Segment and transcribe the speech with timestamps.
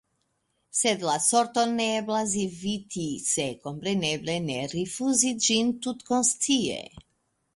[0.77, 6.81] Sed la sorton ne eblas eviti– se, kompreneble, ne rifuzi ĝin tutkonscie.